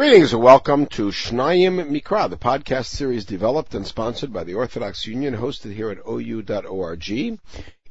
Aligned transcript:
Greetings 0.00 0.32
and 0.32 0.42
welcome 0.42 0.86
to 0.86 1.08
Shnayim 1.08 1.90
Mikra, 1.90 2.30
the 2.30 2.38
podcast 2.38 2.86
series 2.86 3.26
developed 3.26 3.74
and 3.74 3.86
sponsored 3.86 4.32
by 4.32 4.44
the 4.44 4.54
Orthodox 4.54 5.06
Union, 5.06 5.36
hosted 5.36 5.74
here 5.74 5.90
at 5.90 5.98
OU.org. 6.08 7.38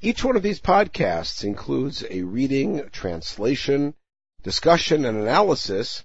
Each 0.02 0.24
one 0.24 0.36
of 0.36 0.42
these 0.42 0.60
podcasts 0.60 1.44
includes 1.44 2.04
a 2.10 2.24
reading, 2.24 2.90
translation, 2.92 3.94
discussion, 4.42 5.06
and 5.06 5.20
analysis 5.20 6.04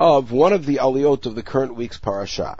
of 0.00 0.32
one 0.32 0.52
of 0.52 0.66
the 0.66 0.78
aliyot 0.78 1.24
of 1.24 1.36
the 1.36 1.42
current 1.44 1.76
week's 1.76 1.98
parasha. 1.98 2.56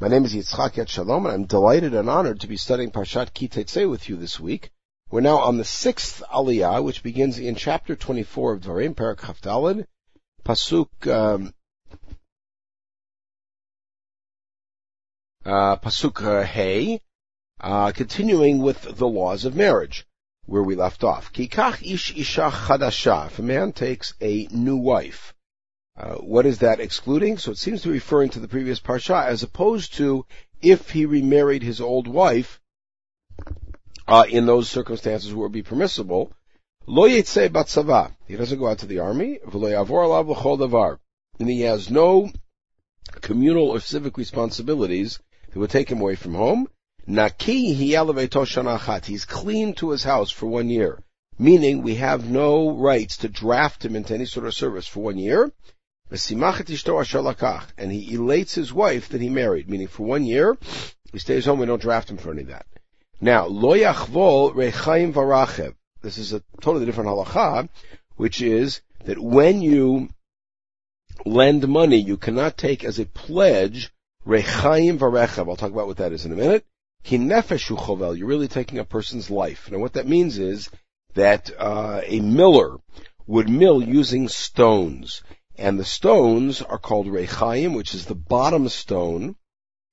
My 0.00 0.08
name 0.08 0.24
is 0.24 0.34
Yitzchak 0.34 0.76
Etshalom, 0.76 1.26
and 1.26 1.34
I'm 1.34 1.44
delighted 1.44 1.92
and 1.92 2.08
honored 2.08 2.40
to 2.40 2.46
be 2.46 2.56
studying 2.56 2.90
Parshat 2.90 3.34
Ki 3.34 3.48
Teitzei 3.48 3.90
with 3.90 4.08
you 4.08 4.16
this 4.16 4.40
week. 4.40 4.70
We're 5.10 5.20
now 5.20 5.36
on 5.36 5.58
the 5.58 5.66
sixth 5.66 6.22
aliyah, 6.32 6.82
which 6.82 7.02
begins 7.02 7.38
in 7.38 7.56
chapter 7.56 7.94
24 7.94 8.54
of 8.54 8.60
Dvarim, 8.62 8.94
Parak 8.94 9.20
Chaf 9.20 9.42
Dalet, 9.42 9.84
Pasuk 10.46 11.06
um, 11.06 11.52
uh, 15.48 15.76
Pasuk 15.76 16.44
Hey, 16.44 17.00
uh, 17.58 17.90
continuing 17.92 18.58
with 18.58 18.82
the 18.82 19.08
laws 19.08 19.46
of 19.46 19.56
marriage, 19.56 20.06
where 20.44 20.62
we 20.62 20.74
left 20.74 21.02
off. 21.02 21.32
Kikach 21.32 21.82
ish 21.82 22.14
isha 22.14 22.50
chadasha. 22.50 23.28
If 23.28 23.38
a 23.38 23.42
man 23.42 23.72
takes 23.72 24.12
a 24.20 24.46
new 24.50 24.76
wife, 24.76 25.34
uh, 25.96 26.16
what 26.16 26.44
is 26.44 26.58
that 26.58 26.80
excluding? 26.80 27.38
So 27.38 27.52
it 27.52 27.58
seems 27.58 27.80
to 27.82 27.88
be 27.88 27.94
referring 27.94 28.28
to 28.30 28.40
the 28.40 28.48
previous 28.48 28.78
parsha, 28.78 29.24
as 29.24 29.42
opposed 29.42 29.94
to 29.94 30.26
if 30.60 30.90
he 30.90 31.06
remarried 31.06 31.62
his 31.62 31.80
old 31.80 32.08
wife. 32.08 32.60
Uh, 34.06 34.24
in 34.28 34.44
those 34.44 34.68
circumstances 34.68 35.32
it 35.32 35.36
would 35.36 35.52
be 35.52 35.62
permissible, 35.62 36.30
lo 36.86 37.08
yitzei 37.08 37.48
batzava. 37.48 38.12
He 38.26 38.36
doesn't 38.36 38.58
go 38.58 38.68
out 38.68 38.80
to 38.80 38.86
the 38.86 38.98
army. 38.98 39.38
V'lo 39.46 39.70
yavor 39.70 40.04
alav 40.04 40.58
davar. 40.58 40.98
And 41.40 41.48
he 41.48 41.62
has 41.62 41.90
no 41.90 42.30
communal 43.22 43.70
or 43.70 43.80
civic 43.80 44.18
responsibilities 44.18 45.18
that 45.58 45.62
would 45.62 45.70
take 45.70 45.90
him 45.90 46.00
away 46.00 46.14
from 46.14 46.34
home. 46.34 46.68
Naki 47.04 47.74
shanachat. 47.74 49.04
He's 49.06 49.24
clean 49.24 49.74
to 49.74 49.90
his 49.90 50.04
house 50.04 50.30
for 50.30 50.46
one 50.46 50.68
year. 50.68 51.02
Meaning 51.36 51.82
we 51.82 51.96
have 51.96 52.30
no 52.30 52.70
rights 52.70 53.16
to 53.18 53.28
draft 53.28 53.84
him 53.84 53.96
into 53.96 54.14
any 54.14 54.24
sort 54.24 54.46
of 54.46 54.54
service 54.54 54.86
for 54.86 55.00
one 55.00 55.18
year. 55.18 55.50
And 56.10 56.20
he 57.92 58.14
elates 58.14 58.54
his 58.54 58.72
wife 58.72 59.08
that 59.08 59.20
he 59.20 59.28
married, 59.28 59.68
meaning 59.68 59.88
for 59.88 60.06
one 60.06 60.24
year, 60.24 60.56
he 61.10 61.18
stays 61.18 61.44
home, 61.44 61.58
we 61.58 61.66
don't 61.66 61.82
draft 61.82 62.08
him 62.08 62.18
for 62.18 62.30
any 62.30 62.42
of 62.42 62.48
that. 62.48 62.66
Now, 63.20 63.46
lo 63.46 63.76
yachvol 63.76 64.54
rechaim 64.54 65.12
varachev. 65.12 65.74
This 66.02 66.18
is 66.18 66.32
a 66.32 66.42
totally 66.60 66.86
different 66.86 67.10
halacha, 67.10 67.68
which 68.14 68.40
is 68.42 68.80
that 69.06 69.18
when 69.18 69.60
you 69.60 70.08
lend 71.26 71.66
money, 71.66 71.96
you 71.96 72.16
cannot 72.16 72.56
take 72.56 72.84
as 72.84 73.00
a 73.00 73.06
pledge 73.06 73.90
Rechaim 74.28 74.98
varechav. 74.98 75.48
I'll 75.48 75.56
talk 75.56 75.72
about 75.72 75.86
what 75.86 75.96
that 75.96 76.12
is 76.12 76.26
in 76.26 76.32
a 76.32 76.36
minute. 76.36 76.66
Ki 77.02 77.16
nefeshu 77.16 77.78
chovel. 77.78 78.16
You're 78.16 78.28
really 78.28 78.46
taking 78.46 78.78
a 78.78 78.84
person's 78.84 79.30
life. 79.30 79.70
Now 79.70 79.78
what 79.78 79.94
that 79.94 80.06
means 80.06 80.36
is 80.36 80.68
that 81.14 81.50
uh, 81.58 82.02
a 82.04 82.20
miller 82.20 82.76
would 83.26 83.48
mill 83.48 83.82
using 83.82 84.28
stones. 84.28 85.22
And 85.56 85.78
the 85.78 85.84
stones 85.84 86.60
are 86.60 86.76
called 86.76 87.06
rechaim, 87.06 87.74
which 87.74 87.94
is 87.94 88.04
the 88.04 88.14
bottom 88.14 88.68
stone, 88.68 89.36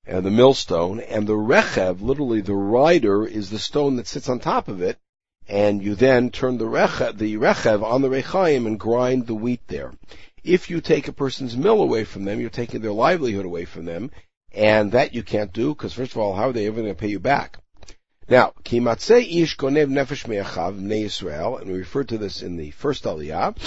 and 0.06 0.26
the 0.26 0.32
millstone, 0.32 1.00
and 1.00 1.26
the 1.26 1.34
rechev, 1.34 2.02
literally 2.02 2.42
the 2.42 2.54
rider, 2.54 3.26
is 3.26 3.50
the 3.50 3.58
stone 3.58 3.96
that 3.96 4.06
sits 4.06 4.28
on 4.28 4.40
top 4.40 4.68
of 4.68 4.82
it, 4.82 5.00
and 5.48 5.82
you 5.82 5.96
then 5.96 6.30
turn 6.30 6.58
the 6.58 6.66
rechev, 6.66 7.18
the 7.18 7.38
rechev 7.38 7.82
on 7.84 8.02
the 8.02 8.10
rechaim 8.10 8.68
and 8.68 8.80
grind 8.80 9.28
the 9.28 9.34
wheat 9.34 9.62
there. 9.68 9.94
If 10.46 10.70
you 10.70 10.80
take 10.80 11.08
a 11.08 11.12
person's 11.12 11.58
mill 11.58 11.82
away 11.82 12.04
from 12.04 12.24
them, 12.24 12.40
you're 12.40 12.52
taking 12.52 12.82
their 12.82 12.92
livelihood 12.92 13.46
away 13.46 13.66
from 13.66 13.86
them, 13.86 14.12
and 14.52 14.92
that 14.92 15.16
you 15.16 15.24
can't 15.24 15.52
do, 15.52 15.74
because 15.74 15.94
first 15.94 16.12
of 16.12 16.20
all, 16.20 16.36
how 16.36 16.50
are 16.50 16.54
they 16.54 16.68
ever 16.68 16.82
going 16.82 16.94
to 16.94 17.00
pay 17.00 17.08
you 17.08 17.20
back? 17.20 17.58
Now, 18.30 18.54
kimatzei 18.64 19.42
ish 19.42 19.58
gonev 19.58 19.90
nefesh 19.90 20.28
me'achav 20.28 20.92
Israel, 21.04 21.58
and 21.58 21.72
we 21.72 21.80
referred 21.80 22.10
to 22.10 22.20
this 22.20 22.44
in 22.44 22.58
the 22.58 22.70
first 22.70 23.06
aliyah. 23.06 23.58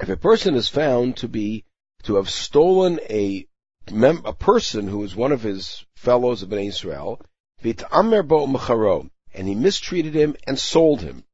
If 0.00 0.08
a 0.08 0.16
person 0.16 0.54
is 0.54 0.68
found 0.68 1.16
to 1.18 1.28
be, 1.28 1.64
to 2.04 2.14
have 2.14 2.30
stolen 2.30 3.00
a, 3.10 3.46
mem- 3.90 4.24
a 4.24 4.32
person 4.32 4.86
who 4.86 5.02
is 5.02 5.16
one 5.16 5.32
of 5.32 5.42
his 5.42 5.84
fellows 5.96 6.42
of 6.42 6.50
Bnei 6.50 6.68
Israel, 6.68 7.20
v'it'amer 7.64 8.26
bo 8.26 9.10
and 9.34 9.48
he 9.48 9.56
mistreated 9.56 10.14
him 10.14 10.36
and 10.46 10.56
sold 10.56 11.02
him, 11.02 11.24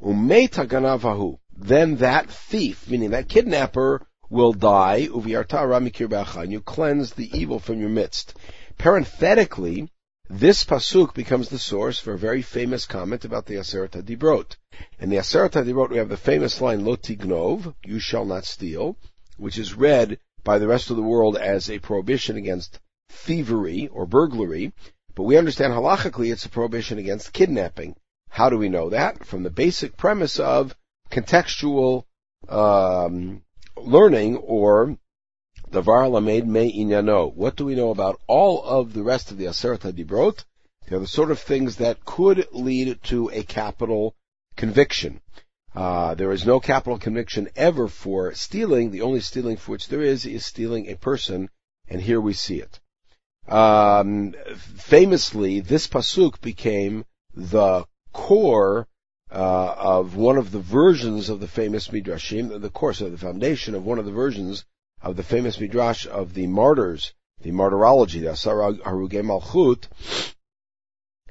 umeita 0.00 0.64
ganavahu, 0.66 1.38
then 1.56 1.96
that 1.96 2.30
thief, 2.30 2.88
meaning 2.88 3.10
that 3.10 3.28
kidnapper, 3.28 4.06
will 4.28 4.52
die, 4.52 5.08
and 5.12 6.52
you 6.52 6.60
cleanse 6.60 7.12
the 7.12 7.30
evil 7.38 7.58
from 7.58 7.80
your 7.80 7.88
midst. 7.88 8.34
Parenthetically, 8.76 9.90
this 10.28 10.64
pasuk 10.64 11.14
becomes 11.14 11.48
the 11.48 11.58
source 11.58 11.98
for 11.98 12.12
a 12.12 12.18
very 12.18 12.42
famous 12.42 12.84
comment 12.84 13.24
about 13.24 13.46
the 13.46 13.54
Aseret 13.54 14.04
Dibrot. 14.04 14.56
In 14.98 15.08
the 15.08 15.18
Aseret 15.18 15.52
Dibrot, 15.52 15.90
we 15.90 15.98
have 15.98 16.08
the 16.08 16.16
famous 16.16 16.60
line, 16.60 16.84
Lo 16.84 16.96
tignov, 16.96 17.74
you 17.84 18.00
shall 18.00 18.24
not 18.24 18.44
steal, 18.44 18.96
which 19.36 19.56
is 19.56 19.74
read 19.74 20.18
by 20.42 20.58
the 20.58 20.66
rest 20.66 20.90
of 20.90 20.96
the 20.96 21.02
world 21.02 21.36
as 21.36 21.70
a 21.70 21.78
prohibition 21.78 22.36
against 22.36 22.80
thievery 23.08 23.88
or 23.88 24.04
burglary, 24.04 24.72
but 25.14 25.22
we 25.22 25.38
understand 25.38 25.72
halachically 25.72 26.32
it's 26.32 26.44
a 26.44 26.50
prohibition 26.50 26.98
against 26.98 27.32
kidnapping. 27.32 27.94
How 28.28 28.50
do 28.50 28.58
we 28.58 28.68
know 28.68 28.90
that? 28.90 29.24
From 29.24 29.44
the 29.44 29.50
basic 29.50 29.96
premise 29.96 30.38
of 30.38 30.76
contextual 31.10 32.04
um, 32.48 33.42
learning 33.76 34.36
or 34.36 34.96
the 35.70 35.82
Davar 35.82 36.10
Lamed 36.10 36.48
Me 36.48 36.84
Inyano. 36.84 37.34
What 37.34 37.56
do 37.56 37.64
we 37.64 37.74
know 37.74 37.90
about 37.90 38.20
all 38.26 38.62
of 38.62 38.92
the 38.92 39.02
rest 39.02 39.30
of 39.30 39.38
the 39.38 39.46
Aseret 39.46 39.92
Dibrot? 39.92 40.44
They're 40.88 41.00
the 41.00 41.06
sort 41.06 41.30
of 41.30 41.40
things 41.40 41.76
that 41.76 42.04
could 42.04 42.46
lead 42.52 43.02
to 43.04 43.28
a 43.32 43.42
capital 43.42 44.14
conviction. 44.56 45.20
Uh, 45.74 46.14
there 46.14 46.32
is 46.32 46.46
no 46.46 46.60
capital 46.60 46.98
conviction 46.98 47.48
ever 47.56 47.88
for 47.88 48.32
stealing. 48.34 48.90
The 48.90 49.02
only 49.02 49.20
stealing 49.20 49.56
for 49.56 49.72
which 49.72 49.88
there 49.88 50.02
is 50.02 50.24
is 50.24 50.46
stealing 50.46 50.88
a 50.88 50.96
person, 50.96 51.50
and 51.88 52.00
here 52.00 52.20
we 52.20 52.32
see 52.32 52.60
it. 52.60 52.80
Um, 53.46 54.34
famously, 54.56 55.60
this 55.60 55.86
pasuk 55.86 56.40
became 56.40 57.04
the 57.34 57.84
core 58.12 58.88
uh, 59.36 59.74
of 59.76 60.16
one 60.16 60.38
of 60.38 60.50
the 60.50 60.60
versions 60.60 61.28
of 61.28 61.40
the 61.40 61.46
famous 61.46 61.88
midrashim, 61.88 62.58
the 62.58 62.70
course 62.70 63.02
of 63.02 63.12
the 63.12 63.18
foundation 63.18 63.74
of 63.74 63.84
one 63.84 63.98
of 63.98 64.06
the 64.06 64.10
versions 64.10 64.64
of 65.02 65.14
the 65.16 65.22
famous 65.22 65.60
midrash 65.60 66.06
of 66.06 66.32
the 66.32 66.46
martyrs, 66.46 67.12
the 67.42 67.50
martyrology, 67.50 68.20
the 68.20 68.30
Asar 68.30 68.72
Haruge 68.72 69.22
Malchut, 69.22 69.88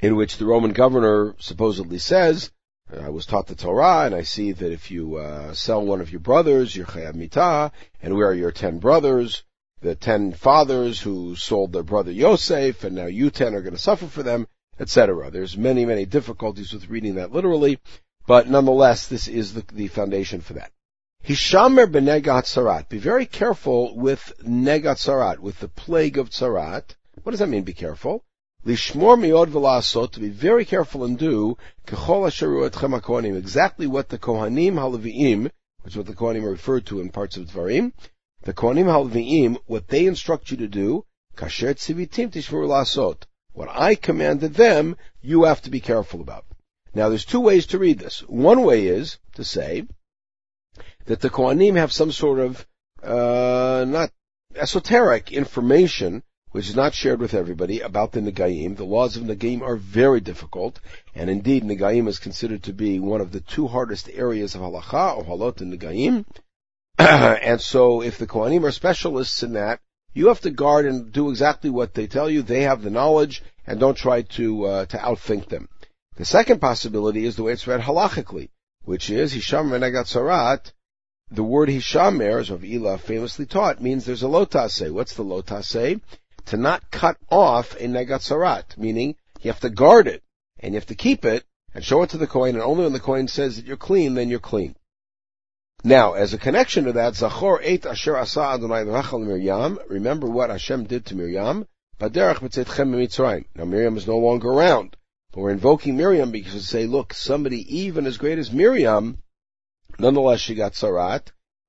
in 0.03 0.15
which 0.15 0.37
the 0.37 0.45
Roman 0.45 0.71
governor 0.71 1.35
supposedly 1.39 1.97
says, 1.97 2.51
I 2.95 3.09
was 3.09 3.25
taught 3.25 3.47
the 3.47 3.55
Torah, 3.55 4.05
and 4.05 4.13
I 4.13 4.21
see 4.21 4.51
that 4.51 4.71
if 4.71 4.91
you 4.91 5.15
uh, 5.15 5.55
sell 5.55 5.83
one 5.83 5.99
of 5.99 6.11
your 6.11 6.19
brothers, 6.19 6.75
you're 6.75 6.85
chayav 6.85 7.15
mitah, 7.15 7.71
and 8.03 8.15
we 8.15 8.21
are 8.21 8.35
your 8.35 8.51
ten 8.51 8.77
brothers, 8.77 9.43
the 9.81 9.95
ten 9.95 10.31
fathers 10.31 11.01
who 11.01 11.35
sold 11.35 11.73
their 11.73 11.81
brother 11.81 12.11
Yosef, 12.11 12.83
and 12.83 12.95
now 12.95 13.07
you 13.07 13.31
ten 13.31 13.55
are 13.55 13.61
going 13.61 13.73
to 13.73 13.81
suffer 13.81 14.05
for 14.05 14.21
them 14.21 14.45
etc. 14.79 15.31
There's 15.31 15.57
many, 15.57 15.85
many 15.85 16.05
difficulties 16.05 16.73
with 16.73 16.89
reading 16.89 17.15
that 17.15 17.31
literally, 17.31 17.79
but 18.27 18.49
nonetheless, 18.49 19.07
this 19.07 19.27
is 19.27 19.53
the, 19.53 19.63
the 19.71 19.87
foundation 19.87 20.41
for 20.41 20.53
that. 20.53 20.71
Hishamer 21.23 21.87
tzarat. 21.87 22.89
Be 22.89 22.97
very 22.97 23.25
careful 23.25 23.95
with 23.95 24.33
negat 24.43 24.97
tzarat, 24.97 25.39
with 25.39 25.59
the 25.59 25.67
plague 25.67 26.17
of 26.17 26.29
tzarat. 26.29 26.95
What 27.23 27.31
does 27.31 27.39
that 27.39 27.49
mean? 27.49 27.63
Be 27.63 27.73
careful. 27.73 28.23
Lishmor 28.65 29.17
miod. 29.17 30.11
To 30.11 30.19
be 30.19 30.29
very 30.29 30.65
careful 30.65 31.03
and 31.03 31.17
do 31.17 31.57
kechol 31.87 32.27
asheru 32.27 32.69
etchem 32.69 32.99
kohanim. 32.99 33.37
Exactly 33.37 33.87
what 33.87 34.09
the 34.09 34.17
kohanim 34.17 34.73
halaviim, 34.73 35.49
which 35.83 35.93
is 35.93 35.97
what 35.97 36.07
the 36.07 36.13
kohanim 36.13 36.43
are 36.43 36.51
referred 36.51 36.85
to 36.87 36.99
in 36.99 37.09
parts 37.09 37.37
of 37.37 37.47
Dvarim. 37.47 37.93
The 38.41 38.53
kohanim 38.53 38.85
halaviim, 38.85 39.57
what 39.67 39.87
they 39.87 40.05
instruct 40.07 40.51
you 40.51 40.57
to 40.57 40.67
do, 40.67 41.05
kasher 41.35 41.75
tzivitim 41.75 42.31
tishmor 42.31 42.67
lasot 42.67 43.23
what 43.55 43.69
I 43.69 43.95
commanded 43.95 44.53
them, 44.53 44.97
you 45.21 45.45
have 45.45 45.61
to 45.63 45.71
be 45.71 45.79
careful 45.79 46.21
about. 46.21 46.45
Now 46.93 47.09
there's 47.09 47.25
two 47.25 47.39
ways 47.39 47.67
to 47.67 47.79
read 47.79 47.99
this. 47.99 48.19
One 48.27 48.63
way 48.63 48.87
is 48.87 49.17
to 49.35 49.43
say 49.43 49.87
that 51.05 51.21
the 51.21 51.29
Kohanim 51.29 51.75
have 51.77 51.91
some 51.91 52.11
sort 52.11 52.39
of, 52.39 52.65
uh, 53.01 53.85
not 53.87 54.11
esoteric 54.55 55.31
information 55.31 56.23
which 56.51 56.69
is 56.69 56.75
not 56.75 56.93
shared 56.93 57.19
with 57.19 57.33
everybody 57.33 57.81
about 57.81 58.13
the 58.13 58.21
Nagaim. 58.21 58.77
The 58.77 58.85
laws 58.85 59.17
of 59.17 59.23
Nagaim 59.23 59.61
are 59.61 59.75
very 59.75 60.21
difficult, 60.21 60.79
and 61.13 61.29
indeed 61.29 61.65
Nagaim 61.65 62.07
is 62.07 62.17
considered 62.17 62.63
to 62.63 62.71
be 62.71 62.97
one 62.97 63.19
of 63.19 63.33
the 63.33 63.41
two 63.41 63.67
hardest 63.67 64.09
areas 64.13 64.55
of 64.55 64.61
halacha, 64.61 65.21
Ohalot 65.21 65.59
and 65.59 65.77
Nagaim. 65.77 66.23
and 66.97 67.59
so 67.59 68.01
if 68.01 68.17
the 68.17 68.25
Kohanim 68.25 68.63
are 68.63 68.71
specialists 68.71 69.43
in 69.43 69.53
that, 69.53 69.81
you 70.15 70.29
have 70.29 70.41
to 70.41 70.49
guard 70.49 70.85
and 70.85 71.11
do 71.11 71.29
exactly 71.29 71.69
what 71.69 71.93
they 71.93 72.07
tell 72.07 72.29
you. 72.29 72.41
They 72.41 72.63
have 72.63 72.81
the 72.81 72.89
knowledge, 72.89 73.43
and 73.67 73.79
don't 73.79 73.97
try 73.97 74.23
to 74.23 74.65
uh, 74.65 74.85
to 74.87 74.97
outthink 74.97 75.49
them. 75.49 75.69
The 76.15 76.25
second 76.25 76.61
possibility 76.61 77.25
is 77.25 77.35
the 77.35 77.43
way 77.43 77.51
it's 77.51 77.67
read 77.67 77.81
halachically, 77.81 78.49
which 78.85 79.09
is 79.09 79.33
Hishamer 79.33 79.77
Negat 79.77 80.05
Tzarat. 80.05 80.71
the 81.29 81.43
word 81.43 81.67
Hishamer, 81.69 82.39
as 82.39 82.49
Rav 82.49 82.63
Ila 82.63 82.97
famously 82.97 83.45
taught, 83.45 83.81
means 83.81 84.05
there's 84.05 84.23
a 84.23 84.27
lo 84.29 84.45
ta'aseh. 84.45 84.91
What's 84.91 85.15
the 85.15 85.23
lo 85.23 85.41
ta'aseh? 85.41 85.99
To 86.45 86.57
not 86.57 86.89
cut 86.91 87.17
off 87.29 87.75
a 87.75 87.87
negatzarat, 87.87 88.77
meaning 88.77 89.15
you 89.41 89.51
have 89.51 89.59
to 89.61 89.69
guard 89.69 90.07
it, 90.07 90.23
and 90.59 90.73
you 90.73 90.79
have 90.79 90.87
to 90.87 90.95
keep 90.95 91.25
it, 91.25 91.43
and 91.73 91.83
show 91.83 92.03
it 92.03 92.11
to 92.11 92.17
the 92.17 92.27
kohen, 92.27 92.55
and 92.55 92.63
only 92.63 92.83
when 92.83 92.93
the 92.93 92.99
kohen 92.99 93.27
says 93.27 93.57
that 93.57 93.65
you're 93.65 93.75
clean, 93.75 94.13
then 94.13 94.29
you're 94.29 94.39
clean. 94.39 94.75
Now, 95.85 96.13
as 96.13 96.33
a 96.33 96.39
connection 96.39 96.85
to 96.85 96.93
that, 96.93 97.13
Zachor 97.13 97.59
ate 97.61 97.85
Asher 97.85 98.17
Asa 98.17 98.41
Adonai 98.41 98.85
Rachel 98.85 99.19
Miriam. 99.19 99.77
Remember 99.87 100.25
what 100.25 100.49
Hashem 100.49 100.85
did 100.85 101.05
to 101.05 101.15
Miriam. 101.15 101.67
Now 101.99 102.07
Miriam 103.65 103.95
is 103.95 104.07
no 104.07 104.17
longer 104.17 104.49
around, 104.49 104.97
but 105.31 105.41
we're 105.41 105.51
invoking 105.51 105.95
Miriam 105.95 106.31
because 106.31 106.55
we 106.55 106.59
say, 106.61 106.87
look, 106.87 107.13
somebody 107.13 107.77
even 107.77 108.07
as 108.07 108.17
great 108.17 108.39
as 108.39 108.51
Miriam, 108.51 109.19
nonetheless 109.99 110.39
she 110.39 110.55
got 110.55 110.73
tzarat, 110.73 111.27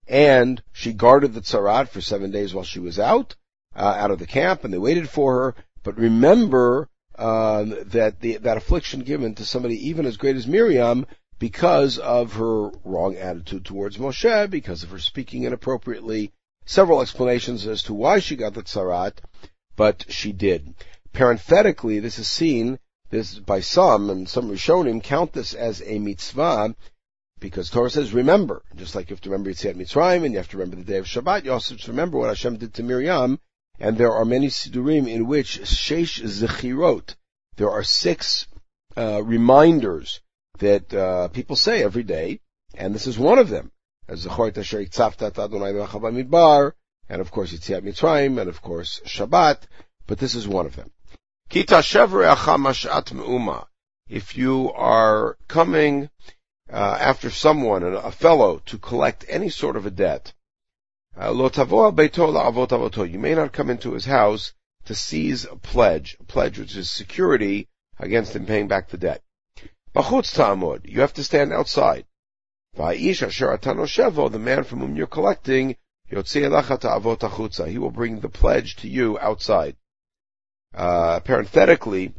and 0.09 0.63
she 0.73 0.95
guarded 0.95 1.35
the 1.35 1.43
tzarat 1.43 1.89
for 1.89 2.01
seven 2.01 2.31
days 2.31 2.55
while 2.55 2.65
she 2.65 2.81
was 2.81 2.99
out, 2.99 3.37
uh, 3.75 3.97
out 3.99 4.11
of 4.11 4.19
the 4.19 4.27
camp, 4.27 4.65
and 4.65 4.73
they 4.73 4.79
waited 4.79 5.11
for 5.11 5.35
her. 5.35 5.55
But 5.83 5.99
remember 5.99 6.89
um, 7.19 7.77
that 7.89 8.21
the, 8.21 8.39
that 8.39 8.57
affliction 8.57 9.01
given 9.01 9.35
to 9.35 9.45
somebody 9.45 9.91
even 9.91 10.07
as 10.07 10.17
great 10.17 10.37
as 10.37 10.47
Miriam 10.47 11.05
because 11.39 11.99
of 11.99 12.35
her 12.35 12.71
wrong 12.85 13.17
attitude 13.17 13.65
towards 13.65 13.99
Moshe, 13.99 14.51
because 14.51 14.83
of 14.83 14.91
her 14.91 14.99
speaking 14.99 15.45
inappropriately. 15.45 16.33
Several 16.65 17.01
explanations 17.03 17.67
as 17.67 17.83
to 17.85 17.95
why 17.95 18.19
she 18.19 18.37
got 18.37 18.55
the 18.55 18.63
tzarat, 18.63 19.19
but 19.77 20.05
she 20.09 20.33
did. 20.33 20.75
Parenthetically, 21.13 22.01
this 22.01 22.19
is 22.19 22.27
seen 22.27 22.79
this 23.11 23.39
by 23.39 23.61
some, 23.61 24.11
and 24.11 24.29
some 24.29 24.51
Rishonim 24.51 25.03
count 25.03 25.33
this 25.33 25.55
as 25.55 25.83
a 25.85 25.99
mitzvah, 25.99 26.75
because 27.39 27.71
Torah 27.71 27.91
says 27.91 28.13
remember, 28.13 28.63
just 28.75 28.95
like 28.95 29.11
you 29.11 29.15
have 29.15 29.21
to 29.23 29.31
remember 29.31 29.51
Yetziat 29.51 29.77
Mitzrayim, 29.77 30.25
and 30.25 30.33
you 30.33 30.39
have 30.39 30.49
to 30.49 30.57
remember 30.57 30.77
the 30.77 30.91
day 30.91 30.99
of 30.99 31.07
Shabbat, 31.07 31.45
you 31.45 31.53
also 31.53 31.75
have 31.75 31.83
to 31.83 31.91
remember 31.91 32.19
what 32.19 32.29
Hashem 32.29 32.57
did 32.57 32.75
to 32.75 32.83
Miriam, 32.83 33.39
and 33.79 33.97
there 33.97 34.13
are 34.13 34.25
many 34.25 34.49
sidurim 34.49 35.07
in 35.07 35.27
which 35.27 35.61
sheish 35.61 36.23
zechirot, 36.23 37.15
there 37.57 37.71
are 37.71 37.85
six 37.85 38.47
uh, 38.97 39.23
reminders 39.23 40.21
that 40.59 40.93
uh, 40.95 41.29
people 41.29 41.57
say 41.57 41.83
every 41.83 42.03
day, 42.03 42.41
and 42.75 42.95
this 42.95 43.07
is 43.07 43.19
one 43.19 43.39
of 43.39 43.49
them. 43.49 43.71
As 44.09 44.25
and 47.09 47.21
of 47.21 47.31
course 47.31 47.53
Yitziat 47.53 47.83
Mitzrayim, 47.83 48.41
and 48.41 48.49
of 48.49 48.63
course 48.63 49.01
Shabbat, 49.05 49.59
but 50.07 50.19
this 50.19 50.35
is 50.35 50.47
one 50.47 50.67
of 50.67 50.77
them. 50.77 50.91
If 54.09 54.37
you 54.37 54.73
are 54.73 55.37
coming 55.49 56.11
uh, 56.73 56.99
after 57.01 57.31
someone, 57.31 57.83
a 57.83 58.13
fellow, 58.13 58.61
to 58.67 58.79
collect 58.79 59.25
any 59.29 59.49
sort 59.49 59.77
of 59.77 59.87
a 59.87 59.91
debt, 59.91 60.33
uh, 61.19 61.33
you 61.33 63.19
may 63.19 63.35
not 63.35 63.53
come 63.53 63.71
into 63.71 63.93
his 63.93 64.05
house 64.05 64.53
to 64.85 64.95
seize 64.95 65.45
a 65.45 65.57
pledge, 65.57 66.17
a 66.21 66.25
pledge 66.25 66.59
which 66.59 66.77
is 66.77 66.91
security 66.91 67.69
against 67.99 68.35
him 68.37 68.47
paying 68.47 68.69
back 68.69 68.89
the 68.89 68.99
debt. 68.99 69.23
Bachutz 69.97 70.35
ta'amod, 70.35 70.85
you 70.85 71.01
have 71.01 71.15
to 71.15 71.25
stand 71.25 71.55
outside. 71.55 72.05
Va'ish 72.77 73.23
asher 73.23 73.57
shevo, 73.57 74.31
the 74.31 74.39
man 74.39 74.63
from 74.63 74.81
whom 74.81 74.95
you're 74.95 75.07
collecting, 75.07 75.75
he 76.07 76.15
will 76.15 77.91
bring 77.91 78.21
the 78.21 78.29
pledge 78.29 78.77
to 78.77 78.89
you 78.89 79.19
outside. 79.19 79.75
Uh, 80.75 81.21
parenthetically, 81.21 82.13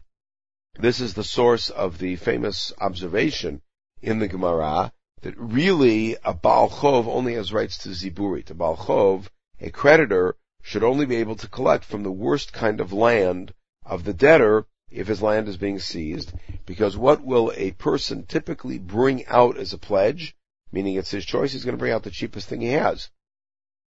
this 0.79 0.99
is 0.99 1.13
the 1.13 1.23
source 1.23 1.69
of 1.69 1.99
the 1.99 2.15
famous 2.15 2.73
observation 2.79 3.61
in 4.01 4.17
the 4.17 4.27
Gemara 4.27 4.91
that 5.21 5.37
really 5.37 6.17
a 6.25 6.33
Baal 6.33 6.71
Chov 6.71 7.07
only 7.07 7.35
has 7.35 7.53
rights 7.53 7.77
to 7.77 7.89
Ziburit. 7.89 8.49
A 8.49 8.55
Baal 8.55 8.75
Chov, 8.75 9.29
a 9.61 9.69
creditor, 9.69 10.35
should 10.63 10.83
only 10.83 11.05
be 11.05 11.17
able 11.17 11.35
to 11.35 11.47
collect 11.47 11.85
from 11.85 12.01
the 12.01 12.11
worst 12.11 12.53
kind 12.53 12.81
of 12.81 12.91
land 12.91 13.53
of 13.85 14.03
the 14.03 14.13
debtor 14.15 14.65
if 14.89 15.07
his 15.07 15.21
land 15.21 15.47
is 15.47 15.57
being 15.57 15.79
seized, 15.79 16.31
because 16.65 16.95
what 16.95 17.23
will 17.23 17.51
a 17.55 17.71
person 17.71 18.25
typically 18.25 18.79
bring 18.79 19.25
out 19.27 19.57
as 19.57 19.73
a 19.73 19.77
pledge, 19.77 20.35
meaning 20.71 20.95
it's 20.95 21.11
his 21.11 21.25
choice, 21.25 21.51
he's 21.51 21.65
going 21.65 21.75
to 21.75 21.79
bring 21.79 21.91
out 21.91 22.03
the 22.03 22.11
cheapest 22.11 22.47
thing 22.47 22.61
he 22.61 22.69
has. 22.69 23.09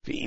We 0.06 0.20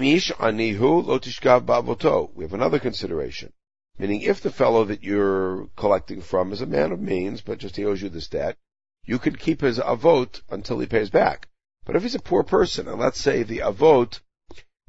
have 2.43 2.53
another 2.53 2.79
consideration, 2.79 3.53
meaning 3.97 4.21
if 4.21 4.41
the 4.41 4.51
fellow 4.51 4.85
that 4.85 5.03
you're 5.03 5.67
collecting 5.75 6.21
from 6.21 6.51
is 6.51 6.61
a 6.61 6.65
man 6.65 6.91
of 6.91 6.99
means, 6.99 7.41
but 7.41 7.59
just 7.59 7.75
he 7.75 7.85
owes 7.85 8.01
you 8.01 8.09
this 8.09 8.27
debt, 8.27 8.57
you 9.05 9.19
can 9.19 9.35
keep 9.35 9.61
his 9.61 9.79
avot 9.79 10.41
until 10.49 10.79
he 10.79 10.87
pays 10.87 11.09
back. 11.09 11.49
But 11.85 11.95
if 11.95 12.03
he's 12.03 12.15
a 12.15 12.19
poor 12.19 12.43
person, 12.43 12.87
and 12.87 12.99
let's 12.99 13.19
say 13.19 13.43
the 13.43 13.59
avot, 13.59 14.21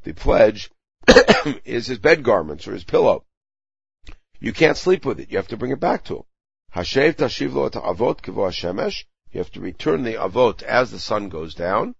the 0.04 0.12
pledge, 0.12 0.70
is 1.64 1.86
his 1.88 1.98
bed 1.98 2.22
garments 2.22 2.68
or 2.68 2.72
his 2.72 2.84
pillow, 2.84 3.24
you 4.44 4.52
can't 4.52 4.76
sleep 4.76 5.06
with 5.06 5.20
it. 5.20 5.30
You 5.30 5.38
have 5.38 5.48
to 5.48 5.56
bring 5.56 5.72
it 5.72 5.80
back 5.80 6.04
to 6.04 6.16
him. 6.16 6.22
Hashev 6.74 7.14
tashiv 7.14 7.54
lo 7.54 7.70
avot 7.70 8.20
kivo 8.20 8.48
hashemesh. 8.48 9.04
You 9.32 9.38
have 9.38 9.50
to 9.52 9.60
return 9.60 10.02
the 10.02 10.14
avot 10.14 10.62
as 10.62 10.90
the 10.90 10.98
sun 10.98 11.30
goes 11.30 11.54
down. 11.54 11.94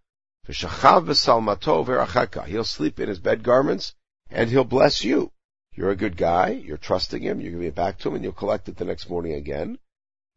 V'shachav 0.47 1.07
v'salmato 1.07 1.87
v'rachaka. 1.87 2.45
He'll 2.47 2.65
sleep 2.65 3.01
in 3.01 3.09
his 3.09 3.19
bed 3.19 3.43
garments 3.43 3.95
and 4.31 4.51
he'll 4.51 4.65
bless 4.65 5.03
you. 5.05 5.33
You're 5.73 5.91
a 5.91 5.97
good 5.97 6.17
guy. 6.17 6.51
You're 6.51 6.77
trusting 6.77 7.23
him. 7.23 7.41
You're 7.41 7.53
giving 7.53 7.67
it 7.67 7.75
back 7.75 7.99
to 8.01 8.09
him 8.09 8.17
and 8.17 8.25
you'll 8.25 8.35
collect 8.35 8.69
it 8.69 8.77
the 8.77 8.85
next 8.85 9.09
morning 9.09 9.33
again. 9.33 9.79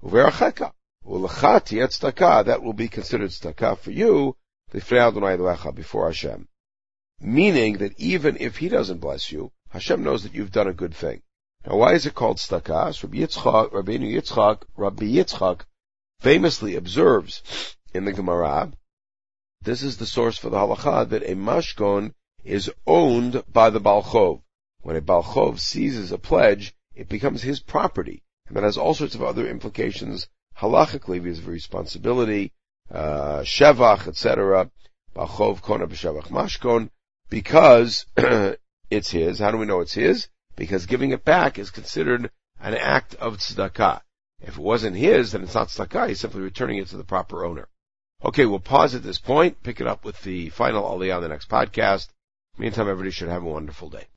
V'rachaka. 0.03 0.71
That 1.03 2.63
will 2.63 2.73
be 2.73 2.87
considered 2.89 3.29
tzedakah 3.29 3.77
for 3.79 3.91
you 3.91 4.35
before 4.71 6.05
Hashem. 6.07 6.47
Meaning 7.21 7.77
that 7.77 7.99
even 7.99 8.37
if 8.39 8.57
he 8.57 8.67
doesn't 8.67 8.99
bless 8.99 9.31
you, 9.31 9.51
Hashem 9.69 10.03
knows 10.03 10.23
that 10.23 10.33
you've 10.33 10.51
done 10.51 10.67
a 10.67 10.73
good 10.73 10.93
thing. 10.93 11.21
Now, 11.67 11.75
why 11.75 11.95
is 11.95 12.05
it 12.05 12.15
called 12.15 12.37
stakas? 12.37 13.03
Rabbi 13.03 13.17
Yitzchak, 13.17 13.73
Rabbi 13.73 13.97
Yitzchak, 13.97 14.61
Rabbi 14.77 15.03
Yitzchak 15.03 15.65
famously 16.21 16.75
observes 16.75 17.75
in 17.93 18.05
the 18.05 18.13
Gemara, 18.13 18.71
this 19.63 19.83
is 19.83 19.97
the 19.97 20.05
source 20.05 20.37
for 20.37 20.49
the 20.49 20.55
halacha 20.55 21.09
that 21.09 21.23
a 21.23 21.35
mashkon 21.35 22.13
is 22.45 22.71
owned 22.85 23.43
by 23.51 23.69
the 23.69 23.81
balchov. 23.81 24.43
When 24.79 24.95
a 24.95 25.01
balchov 25.01 25.59
seizes 25.59 26.13
a 26.13 26.17
pledge, 26.17 26.73
it 26.95 27.09
becomes 27.09 27.41
his 27.41 27.59
property, 27.59 28.23
and 28.47 28.55
that 28.55 28.63
has 28.63 28.77
all 28.77 28.93
sorts 28.93 29.15
of 29.15 29.23
other 29.23 29.45
implications 29.45 30.29
halachically 30.57 31.19
vis 31.19 31.39
of 31.39 31.47
responsibility, 31.47 32.53
uh, 32.89 33.39
shevach, 33.39 34.07
etc. 34.07 34.71
Balchov 35.13 35.61
kona 35.61 35.85
b'shevach 35.87 36.29
mashkon, 36.29 36.91
because 37.29 38.05
it's 38.89 39.11
his. 39.11 39.39
How 39.39 39.51
do 39.51 39.57
we 39.57 39.65
know 39.65 39.81
it's 39.81 39.93
his? 39.93 40.29
Because 40.57 40.87
giving 40.87 41.11
it 41.11 41.23
back 41.23 41.57
is 41.57 41.71
considered 41.71 42.29
an 42.59 42.73
act 42.73 43.15
of 43.15 43.37
tzedakah. 43.37 44.01
If 44.41 44.57
it 44.57 44.61
wasn't 44.61 44.97
his, 44.97 45.31
then 45.31 45.43
it's 45.43 45.55
not 45.55 45.69
tzedakah. 45.69 46.09
He's 46.09 46.19
simply 46.19 46.41
returning 46.41 46.79
it 46.79 46.89
to 46.89 46.97
the 46.97 47.05
proper 47.05 47.45
owner. 47.45 47.69
Okay, 48.25 48.45
we'll 48.45 48.59
pause 48.59 48.95
at 48.95 49.03
this 49.03 49.19
point, 49.19 49.63
pick 49.63 49.79
it 49.79 49.87
up 49.87 50.03
with 50.03 50.19
the 50.23 50.49
final 50.49 50.83
aliyah 50.83 51.17
on 51.17 51.21
the 51.21 51.29
next 51.29 51.49
podcast. 51.49 52.09
Meantime, 52.57 52.89
everybody 52.89 53.11
should 53.11 53.29
have 53.29 53.43
a 53.43 53.49
wonderful 53.49 53.89
day. 53.89 54.07